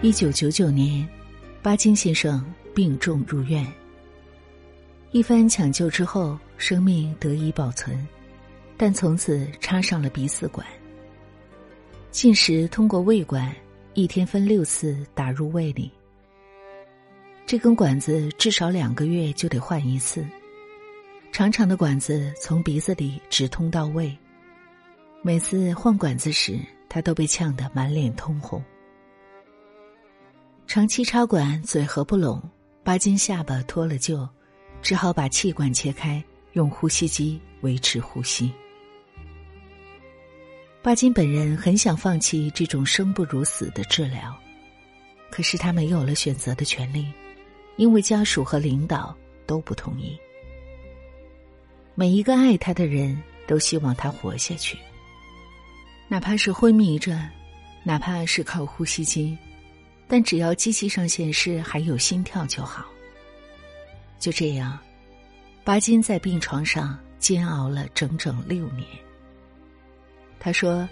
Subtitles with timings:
[0.00, 1.06] 一九九九年，
[1.60, 3.66] 巴金先生病重入院。
[5.10, 8.06] 一番抢救之后，生命得以保存，
[8.76, 10.64] 但从此插上了鼻饲管。
[12.12, 13.52] 进食通过胃管，
[13.94, 15.90] 一天分六次打入胃里。
[17.44, 20.24] 这根管子至少两个月就得换一次。
[21.32, 24.16] 长长的管子从鼻子里直通到胃，
[25.22, 26.56] 每次换管子时，
[26.88, 28.62] 他都被呛得满脸通红。
[30.78, 32.40] 长期插管，嘴合不拢，
[32.84, 34.28] 巴金下巴脱了臼，
[34.80, 38.52] 只好把气管切开，用呼吸机维持呼吸。
[40.80, 44.32] 巴金本人很想放弃这种生不如死的治疗，
[45.32, 47.12] 可是他没有了选择的权利，
[47.74, 49.12] 因为家属和领导
[49.46, 50.16] 都不同意。
[51.96, 54.78] 每一个爱他的人都希望他活下去，
[56.06, 57.20] 哪怕是昏迷着，
[57.82, 59.36] 哪怕是靠呼吸机，
[60.08, 62.86] 但只要机器上显示还有心跳就好。
[64.18, 64.76] 就这样，
[65.62, 68.84] 巴金在病床上煎熬了整整六年。
[70.40, 70.88] 他说：“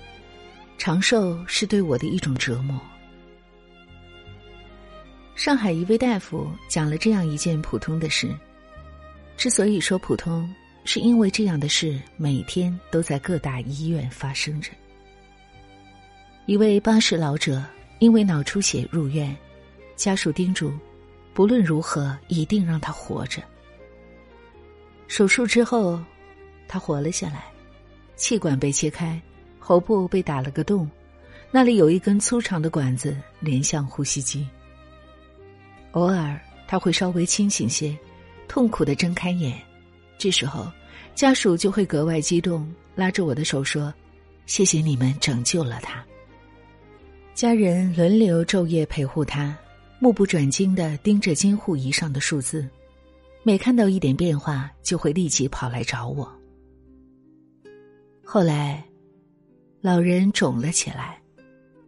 [0.78, 2.80] 长寿是对我的一种折磨。”
[5.34, 8.28] 上海一位大夫讲了这样一件普通的事。
[9.36, 10.48] 之所以说普通，
[10.84, 14.70] 是因为这样的事每天都在各大医院发生着。
[16.46, 17.62] 一位八十老者
[17.98, 19.36] 因为脑出血入院，
[19.96, 20.72] 家属叮嘱，
[21.32, 23.42] 不论如何一定让他活着。
[25.08, 26.02] 手术之后，
[26.68, 27.44] 他活了下来，
[28.16, 29.20] 气管被切开。
[29.58, 30.88] 喉部被打了个洞，
[31.50, 34.46] 那里有一根粗长的管子连向呼吸机。
[35.90, 37.96] 偶尔他会稍微清醒些，
[38.46, 39.60] 痛苦的睁开眼，
[40.18, 40.70] 这时候
[41.16, 43.92] 家属就会格外激动，拉着我的手说
[44.46, 46.04] ：“谢谢你们拯救了他。”
[47.36, 49.54] 家人轮流昼夜陪护他，
[49.98, 52.66] 目不转睛的盯着监护仪上的数字，
[53.42, 56.26] 每看到一点变化，就会立即跑来找我。
[58.24, 58.82] 后来。
[59.82, 61.20] 老人肿了起来，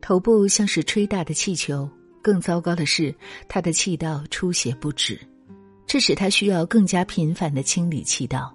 [0.00, 1.88] 头部像是吹大的气球。
[2.22, 3.12] 更糟糕的是，
[3.48, 5.18] 他的气道出血不止，
[5.84, 8.54] 这使他需要更加频繁的清理气道。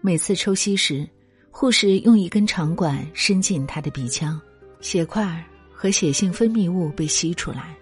[0.00, 1.08] 每次抽吸时，
[1.50, 4.40] 护士用一根长管伸进他的鼻腔，
[4.80, 5.44] 血块
[5.80, 7.74] 和血性分泌物被吸出来。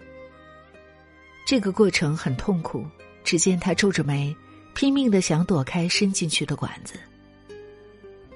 [1.45, 2.85] 这个过程很痛苦。
[3.21, 4.33] 只见他皱着眉，
[4.73, 6.93] 拼命的想躲开伸进去的管子，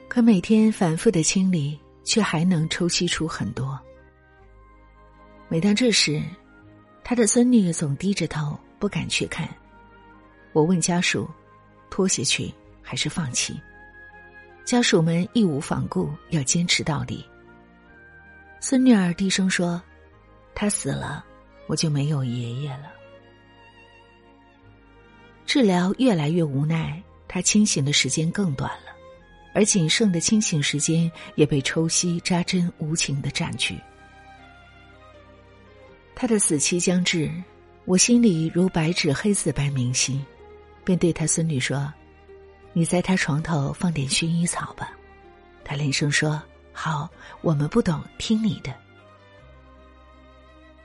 [0.10, 1.80] 可每天反复的清理。
[2.04, 3.80] 却还能抽吸出很多。
[5.48, 6.22] 每当这时，
[7.04, 9.48] 他的孙女总低着头不敢去看。
[10.52, 11.30] 我问家属：
[11.90, 13.60] 拖下去还是放弃？
[14.66, 17.26] 家属们义无反顾，要坚持到底。
[18.66, 19.80] 孙女儿低声说
[20.56, 21.26] ：“他死了，
[21.68, 22.94] 我就没有爷爷了。”
[25.46, 28.94] 治疗越来越无奈，他清醒的时间更短了。
[29.54, 33.78] 而仅剩的清醒时间也被抽吸、扎针无情的占据。
[36.16, 37.30] 他的死期将至，
[37.84, 40.24] 我心里如白纸黑字般明晰，
[40.86, 41.94] 便对他孙女说
[42.72, 44.94] ：“你在他床头放点薰衣草吧。”
[45.66, 46.42] 他连声说
[46.74, 47.10] ：“好，
[47.42, 48.74] 我们不懂，听你的。”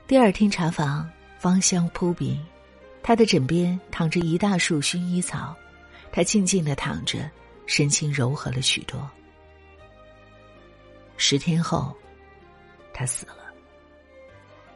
[0.07, 2.39] 第二天查房，芳香扑鼻，
[3.03, 5.55] 他的枕边躺着一大束薰衣草，
[6.11, 7.29] 他静静的躺着。
[7.65, 9.07] 神情柔和了许多。
[11.17, 11.95] 十天后，
[12.91, 13.35] 他死了。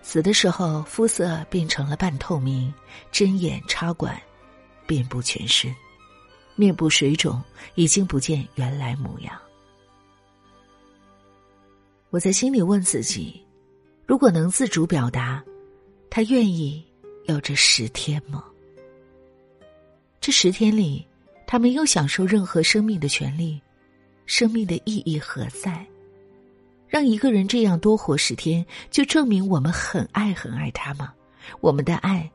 [0.03, 2.71] 死的时候，肤色变成了半透明，
[3.11, 4.21] 针眼插管，
[4.85, 5.75] 遍布全身，
[6.55, 7.41] 面部水肿，
[7.73, 9.41] 已经不见原来模样。
[12.13, 13.43] 我在心里问自己：
[14.05, 15.43] 如果能自主表达，
[16.11, 16.85] 他愿意
[17.25, 18.45] 要这十天吗？
[20.21, 21.03] 这十天里。
[21.47, 23.61] 他没有享受任何生命的权利，
[24.25, 25.85] 生命的意义何在？
[26.87, 31.13] 让一个人这样多活十天，就证明我们很爱很爱他吗？
[31.61, 32.31] 我们的爱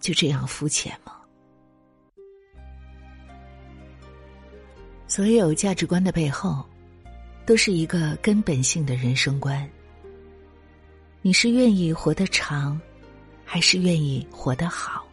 [0.00, 1.14] 就这样肤浅吗？
[5.06, 6.62] 所有价值观的背后，
[7.48, 9.66] 都是一个根本性的人生观。
[11.22, 12.78] 你是愿意活得长，
[13.42, 15.08] 还是愿意活得好？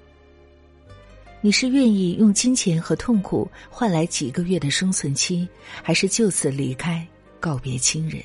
[1.40, 5.48] 你是愿意用金钱和痛苦换来几个月的生存期，
[5.82, 7.08] 还是就此离开，
[7.40, 8.22] 告别亲人？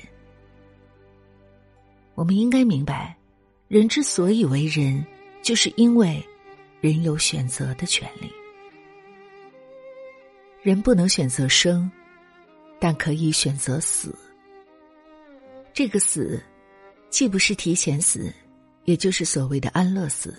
[2.13, 3.15] 我们应该明白，
[3.69, 5.05] 人之所以为人，
[5.41, 6.21] 就是因为
[6.81, 8.29] 人有选择的权利。
[10.61, 11.89] 人不能选择生，
[12.81, 14.15] 但可以选择死。
[15.71, 16.41] 这个死，
[17.11, 18.33] 既不是提前死，
[18.85, 20.33] 也就是所谓的安乐死，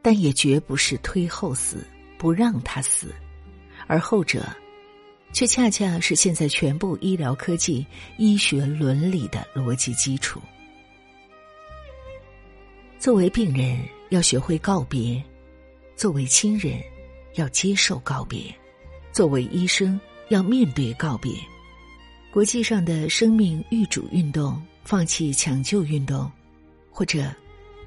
[0.00, 1.86] 但也绝不是推后死，
[2.16, 3.14] 不让他死，
[3.86, 4.42] 而后者，
[5.34, 7.86] 却恰恰是现在全部医疗科技、
[8.16, 10.40] 医学伦理的逻辑基础。
[12.98, 15.22] 作为病人，要学会告别；
[15.94, 16.80] 作为亲人，
[17.34, 18.50] 要接受告别；
[19.12, 21.32] 作为医生，要面对告别。
[22.32, 26.30] 国际上的生命预主运动、放弃抢救运动，
[26.90, 27.32] 或者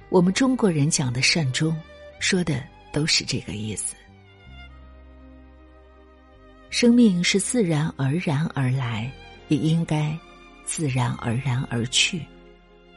[0.10, 1.76] 我们中国人讲的善终，
[2.20, 2.64] 说的
[2.94, 3.96] 都是这个意思。
[6.70, 9.12] 生命是自然而然而来，
[9.48, 10.18] 也应该
[10.66, 12.22] 自然而然而去。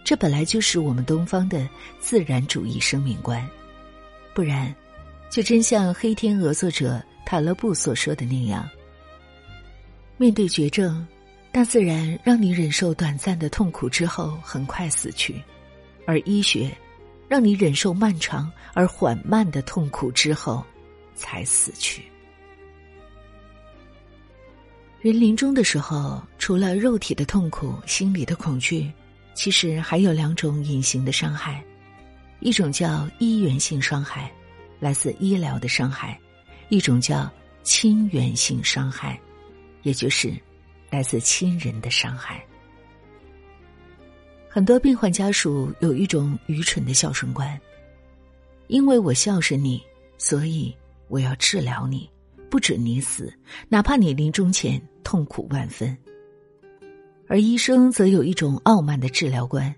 [0.04, 3.44] 这本来就是我们东方的自然主义生命观，
[4.34, 4.74] 不然，
[5.30, 8.68] 就真像《黑天鹅》作者塔勒布所说的那样：
[10.20, 11.06] 面对绝症。
[11.50, 15.42] 大自然让你忍受短暂的痛苦之后很快死去，
[16.06, 16.70] 而医学
[17.26, 20.62] 让你忍受漫长而缓慢的痛苦之后
[21.14, 22.02] 才死去。
[25.00, 28.92] 人临终的时候，除了肉体的痛苦、心理的恐惧，
[29.32, 31.64] 其实还有两种隐形的伤害：
[32.40, 34.30] 一种叫医源性伤害，
[34.78, 36.14] 来自医疗的伤害；
[36.68, 37.28] 一种叫
[37.62, 39.18] 亲缘性伤害，
[39.82, 40.32] 也就是。
[40.92, 42.44] 来自亲人的伤害，
[44.48, 47.56] 很多病患家属有一种愚蠢的孝顺观。
[48.66, 49.80] 因为我孝顺你，
[50.18, 52.10] 所以我要治疗你，
[52.50, 53.32] 不准你死，
[53.68, 55.96] 哪怕你临终前痛苦万分。
[57.28, 59.72] 而医生则有一种傲慢的治疗观：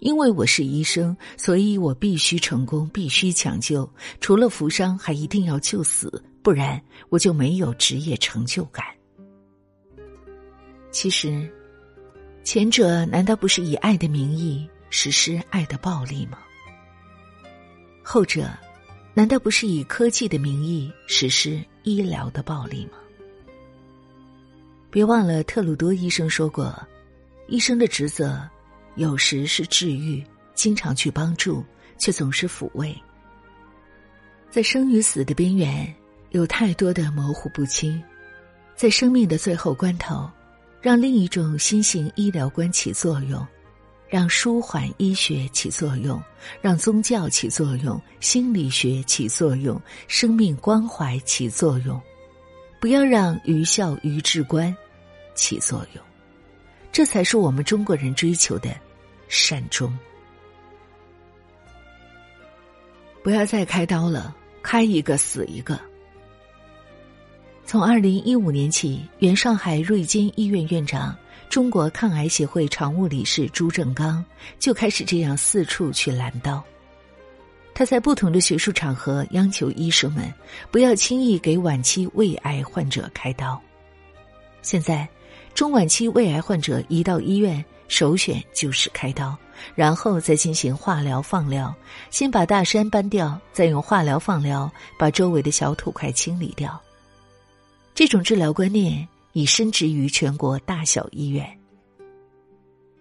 [0.00, 3.86] 因为我是医生，所以我必须成功，必须抢救，
[4.18, 8.82] 除了扶伤，还一定要救死，不然我就没有职业成就感。
[11.00, 11.48] 其实，
[12.42, 16.38] 前者难道不是以爱的名义实施爱的暴力吗？
[18.02, 18.50] 后者，
[19.14, 22.98] 难道不是以科技的名义实施医疗的暴力吗？
[24.90, 26.76] 别忘了，特鲁多医生说过，
[27.46, 28.36] 医生的职责
[28.96, 30.20] 有时是治愈，
[30.52, 31.64] 经常去帮助，
[31.96, 32.92] 却总是抚慰。
[34.50, 35.94] 在生与死的边缘，
[36.30, 38.02] 有太多的模糊不清，
[38.74, 40.28] 在生命的最后关头。
[40.80, 43.46] 让另一种新型医疗观起作用，
[44.08, 46.22] 让舒缓医学起作用，
[46.60, 52.00] 让宗教起作用，心理学起作用，生命关怀起作用，
[52.80, 54.74] 不要让愚孝愚智观
[55.34, 56.04] 起作用，
[56.92, 58.70] 这才是我们中国人追求的
[59.28, 59.96] 善终。
[63.24, 65.78] 不要再开刀了，开一个死一个。
[67.68, 71.14] 从二零一五年起，原上海瑞金医院院长、
[71.50, 74.24] 中国抗癌协会常务理事朱正刚
[74.58, 76.64] 就开始这样四处去拦刀。
[77.74, 80.32] 他在不同的学术场合央求医生们
[80.70, 83.60] 不要轻易给晚期胃癌患者开刀。
[84.62, 85.06] 现在，
[85.54, 89.36] 中晚期胃癌患者一到医院，首选就是开刀，
[89.74, 91.74] 然后再进行化疗、放疗，
[92.08, 96.80] 先把大山搬掉，再用化疗、放疗把周围的小土块清理掉。
[97.98, 101.44] 这种治疗观念已深植于全国大小医院。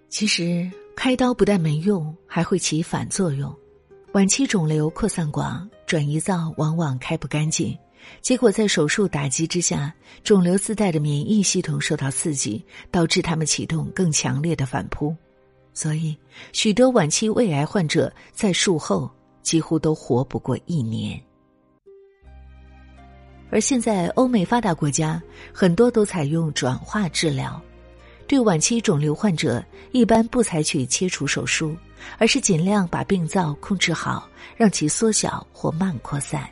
[0.09, 3.55] 其实，开刀不但没用，还会起反作用。
[4.13, 7.77] 晚期肿瘤扩散广，转移灶往往开不干净，
[8.21, 9.93] 结果在手术打击之下，
[10.23, 15.15] 肿瘤自带的免疫系统受到刺激，导致他们启动更强烈的反扑。
[15.75, 16.17] 所以，
[16.53, 19.07] 许多晚期胃癌患者在术后
[19.43, 21.21] 几乎都活不过一年。
[23.49, 25.21] 而现在，欧美发达国家
[25.53, 27.61] 很多都采用转化治疗，
[28.27, 31.75] 对晚期肿瘤患者一般不采取切除手术，
[32.17, 36.47] 而是尽量把病灶控制好，让其缩小或慢扩散。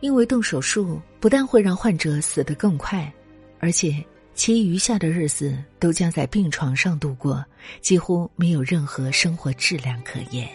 [0.00, 3.12] 因为动手术不但会让患者死得更快，
[3.58, 7.44] 而且其余下的日子都将在病床上度过，
[7.80, 10.48] 几乎没有任何生活质量可言。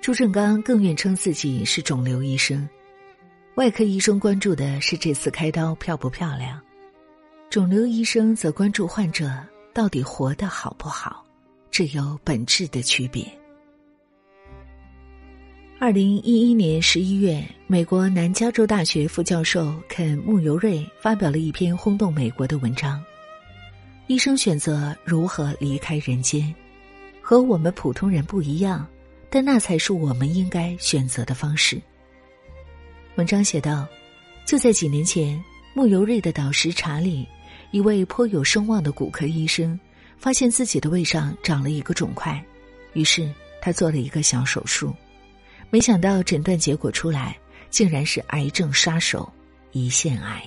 [0.00, 2.66] 朱正刚更愿称自己是肿瘤医生，
[3.56, 6.58] 外科医生关注的是这次开刀漂不漂亮，
[7.50, 9.30] 肿瘤医生则关注患者
[9.74, 11.24] 到底活得好不好，
[11.70, 13.26] 这有本质的区别。
[15.78, 23.02] 二零一一年十一月，美国南加州大学副教授肯穆尤瑞发表了一篇轰动美国的文章：
[24.06, 26.52] 医生选择如何离开人间，
[27.20, 28.86] 和我们普通人不一样。
[29.30, 31.80] 但那才是我们应该选择的方式。
[33.16, 33.86] 文章写道
[34.46, 35.42] ：“就在几年前，
[35.74, 37.26] 穆尤瑞的导师查理，
[37.70, 39.78] 一位颇有声望的骨科医生，
[40.16, 42.42] 发现自己的胃上长了一个肿块，
[42.94, 43.28] 于是
[43.60, 44.94] 他做了一个小手术。
[45.70, 47.36] 没想到诊断结果出来，
[47.68, 49.30] 竟然是癌症杀手——
[49.74, 50.42] 胰腺癌。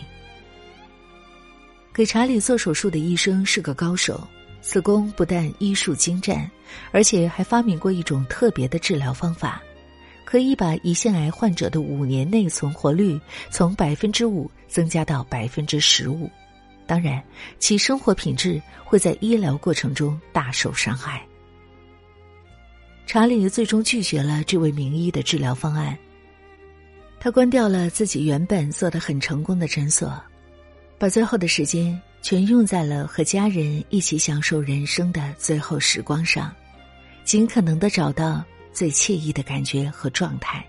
[1.94, 4.26] 给查理做手术的医生是个高手，
[4.62, 6.50] 此工不但医术精湛，
[6.92, 9.62] 而且还发明过一种特别的治疗方法，
[10.24, 16.30] 可以把胰腺癌患者的五年内存活率从百分之五增加到百分之十五。
[16.86, 17.24] 当然，
[17.58, 21.26] 其生活品质会在医疗过程中大受伤害。
[23.08, 25.98] 查理最终拒绝了这位名医的治疗方案。
[27.20, 30.22] 他关掉了自己原本做的很成功的诊所，
[30.98, 36.54] 把最后的时间全用在了和家人一起享受人生的最后时光上，
[37.24, 40.66] 尽可能的找到最惬意的感觉和状态。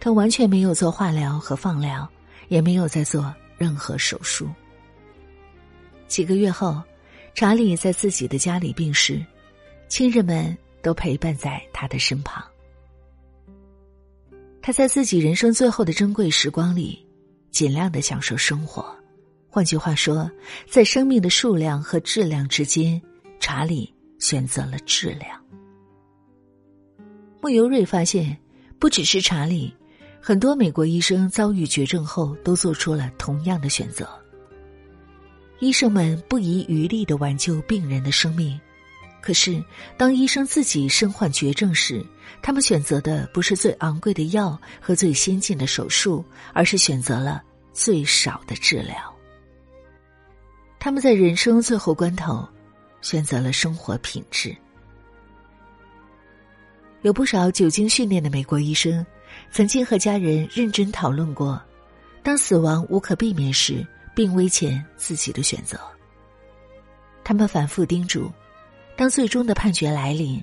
[0.00, 2.08] 他完全没有做化疗和放疗，
[2.48, 4.48] 也没有再做任何手术。
[6.06, 6.82] 几个月后，
[7.34, 9.24] 查理在自己的家里病逝，
[9.88, 10.56] 亲人们。
[10.84, 12.44] 都陪伴在他的身旁。
[14.60, 17.02] 他在自己人生最后的珍贵时光里，
[17.50, 18.94] 尽量的享受生活。
[19.54, 20.28] 换句话说，
[20.68, 23.00] 在生命的数量和质量之间，
[23.38, 25.40] 查理选择了质量。
[27.40, 28.36] 穆尤瑞发现，
[28.80, 29.72] 不只是查理，
[30.20, 34.08] 很多美国医生遭遇绝症后都做出了同样的选择。
[35.60, 38.60] 医生们不遗余力的挽救病人的生命。
[39.22, 39.62] 可是，
[39.96, 42.04] 当医生自己身患绝症时，
[42.42, 47.40] 他们选择的不是最昂贵的药和最先进的手术，而是选择了
[47.72, 49.13] 最少的治疗。
[50.84, 52.46] 他们在人生最后关头，
[53.00, 54.54] 选择了生活品质。
[57.00, 59.04] 有不少久经训练的美国医生，
[59.50, 61.58] 曾经和家人认真讨论过，
[62.22, 63.82] 当死亡无可避免时，
[64.14, 65.80] 病危前自己的选择。
[67.24, 68.30] 他们反复叮嘱。
[68.94, 70.38] 当最终的判决来临，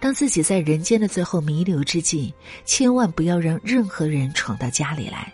[0.00, 2.32] 当自己在人间的最后弥留之际，
[2.64, 5.30] 千万不要让任何人闯到家里来。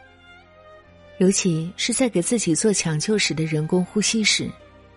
[1.23, 4.51] 尤其是在给自己做抢救时的人工呼吸时，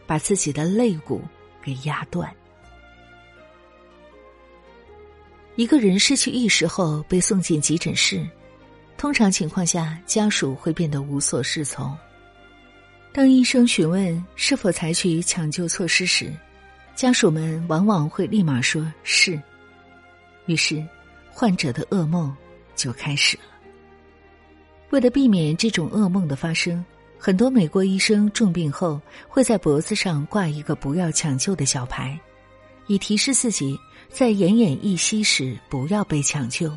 [0.08, 1.22] 把自己的肋骨
[1.62, 2.28] 给压断。
[5.56, 8.28] 一个人失去意识后被送进急诊室，
[8.98, 11.96] 通常情况下家属会变得无所适从。
[13.14, 16.34] 当医生询问是否采取抢救措施时，
[16.96, 19.40] 家属们往往会立马说是，
[20.48, 20.84] 于是
[21.30, 22.36] 患者的噩梦
[22.76, 23.55] 就开始了。
[24.96, 26.82] 为了避免这种噩梦的发生，
[27.20, 32.18] 很多美国医生重病后会在脖子上挂一个“不要抢救”的小牌，
[32.88, 36.72] 以提示自己在奄奄一息时不要被抢救。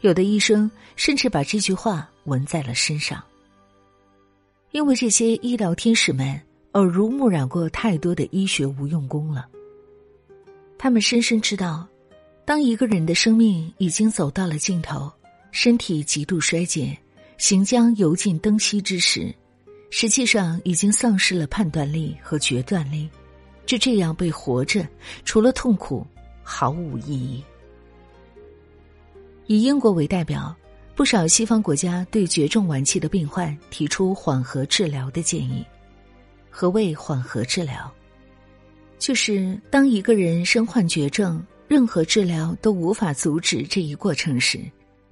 [0.00, 3.22] 有的医生甚至把这句话纹在了身上，
[4.70, 6.40] 因为这些医疗天使们。
[6.72, 9.46] 耳濡目染过太多的医学无用功了。
[10.78, 11.86] 他们深深知道，
[12.46, 15.12] 当一个人的生命已经走到了尽头，
[15.52, 16.96] 身体极度衰竭，
[17.38, 19.34] 行将油尽灯熄之时，
[19.90, 23.08] 实际上已经丧失了判断力和决断力。
[23.66, 24.86] 就这样被活着，
[25.24, 26.06] 除了痛苦，
[26.42, 27.42] 毫无意义。
[29.46, 30.56] 以英国为代表，
[30.94, 35.66] 不少西方国家对绝症晚期的病患提出缓和治疗的建议。
[36.48, 37.92] 何谓缓和治疗？
[38.98, 44.60] 就是当一个人身患绝症，任何治疗都无法阻止这一过程时，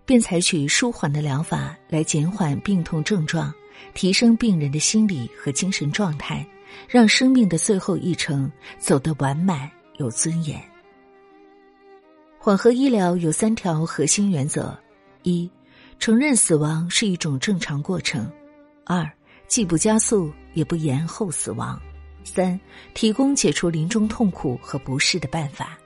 [0.05, 3.53] 便采取舒缓的疗法来减缓病痛症状，
[3.95, 6.47] 提升病人的心理和精神状态，
[6.89, 10.63] 让生命的最后一程走得完满有尊严。
[12.39, 14.79] 缓和医疗有三条核心原则：
[15.23, 15.51] 一、
[15.99, 18.27] 承认死亡是一种正常过程；
[18.85, 19.11] 二、
[19.47, 20.33] 既不加速。
[20.55, 21.77] 也不延后死亡。
[22.23, 22.59] 三、
[22.95, 25.77] 提供解除临终痛苦和不适的办法。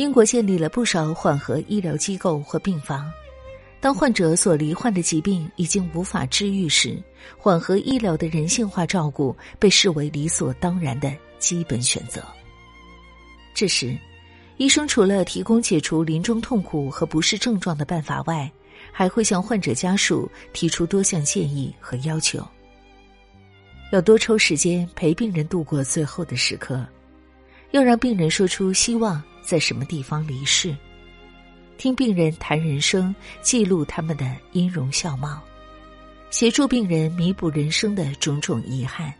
[0.00, 3.12] 英国建立了不少缓和医疗机构或病房。
[3.80, 6.96] 当患者所罹患的疾病已经无法治愈时，
[7.36, 12.22] 缓和医疗的人性化照顾被视为理所当然的基本选择。
[13.52, 13.94] 这时，
[14.56, 18.50] 医生除了提供解除临终痛苦和不适症状的办法外，
[18.90, 22.42] 还会向患者家属提出多项建议和要求。
[23.92, 26.86] 要多抽时间陪病人度过最后的时刻，
[27.72, 30.74] 要让病人说出希望在什么地方离世，
[31.78, 35.40] 听病人谈人生，记录他们的音容笑貌，
[36.30, 39.12] 协助病人弥补人生的种种遗憾，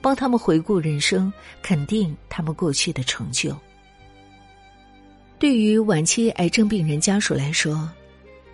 [0.00, 3.56] 帮他们回顾人生，肯定他们过去的成就。
[5.38, 7.90] 对于晚期癌症病人家属来说，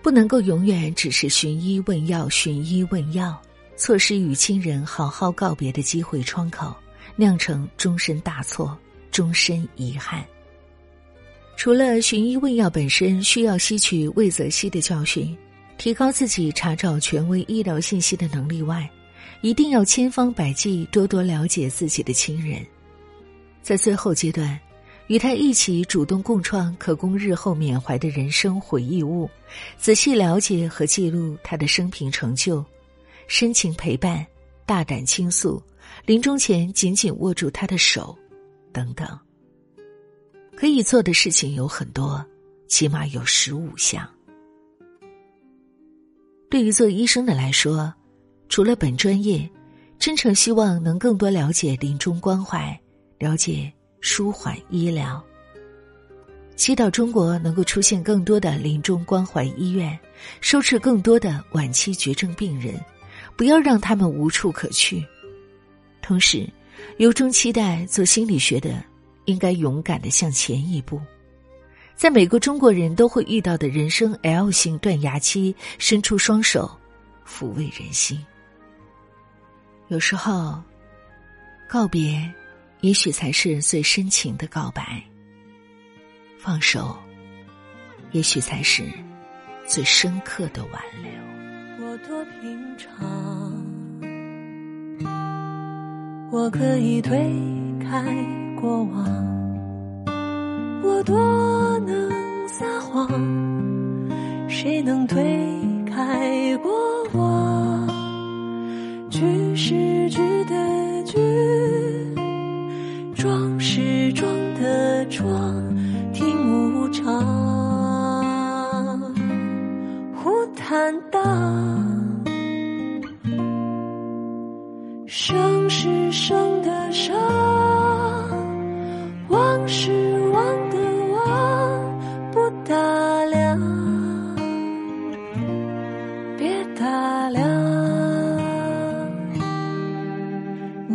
[0.01, 3.41] 不能够永远只是寻医问药，寻医问药。
[3.77, 6.75] 错失与亲人好好告别的机会窗口，
[7.15, 8.77] 酿成终身大错、
[9.19, 10.25] 终身遗憾。
[11.57, 15.37] 除了寻医问药本身需要吸取魏则西的教训，
[15.77, 18.89] 提高自己查找权威医疗信息的能力外，
[19.41, 22.65] 一定要千方百计多多了解自己的亲人。
[23.61, 24.57] 在最后阶段，
[25.09, 29.29] 与他一起主动共创可供日后缅怀的人生回忆物，
[29.77, 32.65] 仔细了解和记录他的生平成就，
[33.27, 34.25] 深情陪伴，
[34.65, 35.61] 大胆倾诉，
[36.07, 38.17] 临终前紧紧握住他的手，
[38.73, 39.07] 等等。
[40.57, 42.25] 可以做的事情有很多，
[42.67, 44.09] 起码有十五项。
[46.51, 47.93] 对于做医生的来说，
[48.49, 49.49] 除了本专业，
[49.99, 52.79] 真诚希望能更多了解临终关怀。
[53.19, 55.21] 了解舒缓医疗，
[56.55, 59.99] 祈祷中国能够出现更多的临终关怀医院，
[60.41, 62.81] 收治更多的晚期绝症病人，
[63.37, 65.05] 不要让他们无处可去。
[66.01, 66.49] 同时，
[66.99, 68.83] 由衷期待做心理学的
[69.27, 71.01] 应该勇敢的向前一步，
[71.95, 76.71] 在每个中国人都会遇到的人生 L 型断崖期，伸出双手，
[77.27, 78.25] 抚慰人心。
[79.89, 80.63] 有时候，
[81.69, 82.33] 告别。
[82.81, 85.03] 也许才是最深情的告白。
[86.39, 86.97] 放手，
[88.13, 88.85] 也许才是
[89.67, 91.11] 最深刻的挽留。
[91.85, 93.68] 我多平常，
[96.31, 97.19] 我可以推
[97.81, 98.03] 开
[98.61, 99.05] 过往。
[100.83, 101.17] 我多
[101.87, 103.09] 能撒谎，
[104.49, 105.23] 谁能推
[105.87, 106.71] 开过
[107.05, 107.08] 往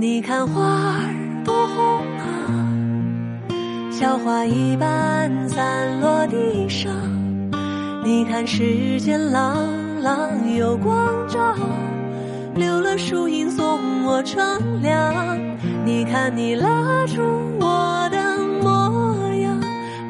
[0.03, 2.27] 你看花儿多红啊。
[3.89, 6.91] 小花一般散落地上，
[8.03, 9.65] 你看世间朗
[10.01, 11.55] 朗有光照，
[12.53, 15.39] 留了树荫送我乘凉。
[15.85, 17.21] 你看你拉住
[17.61, 19.57] 我的模样，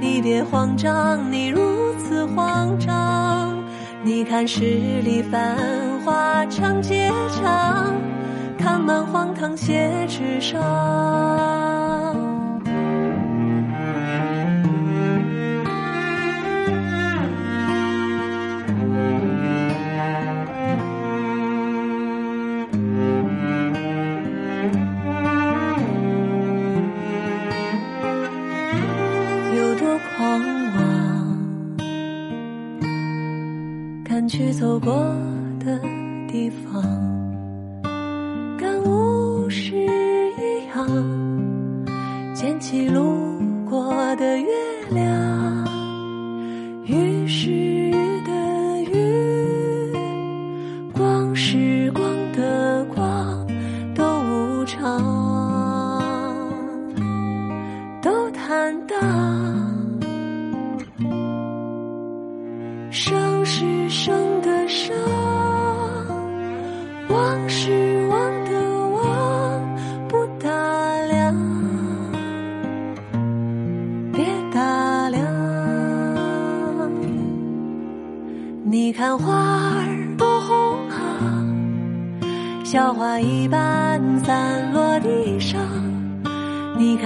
[0.01, 1.62] 你别慌张，你如
[1.99, 3.63] 此慌张。
[4.03, 4.60] 你看十
[5.03, 5.56] 里繁
[6.03, 7.93] 华长街长，
[8.63, 11.83] 看满荒唐写纸上。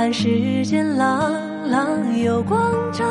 [0.08, 1.34] 看世间朗
[1.70, 2.58] 朗有光
[2.93, 3.04] 照，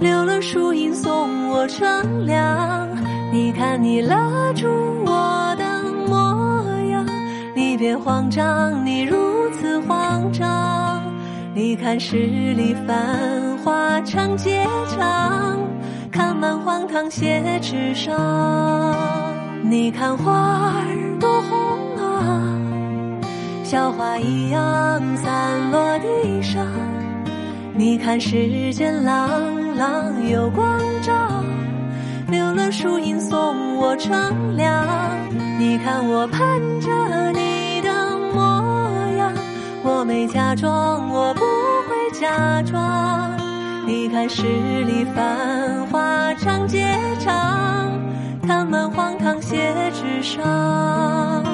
[0.00, 2.88] 留了树荫送我乘凉。
[3.32, 4.66] 你看你拉住
[5.04, 7.06] 我的模样，
[7.54, 9.16] 你别慌张，你如
[9.52, 11.00] 此慌张。
[11.54, 15.56] 你看十里繁华长街长。
[16.10, 18.12] 看满荒唐写纸上，
[19.62, 21.65] 你看花儿多红，
[23.68, 24.62] 小花一样
[25.16, 26.64] 散落地上。
[27.74, 29.28] 你看世间朗
[29.74, 31.12] 朗有光照，
[32.28, 34.86] 留了树荫送我乘凉。
[35.58, 39.32] 你看我盼着你的模样，
[39.82, 41.40] 我没假装，我不
[41.88, 43.36] 会假装。
[43.84, 44.44] 你看十
[44.84, 46.86] 里繁华长街
[47.18, 47.90] 长，
[48.46, 51.44] 看满荒唐写纸上。